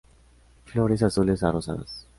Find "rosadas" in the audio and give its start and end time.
1.51-2.07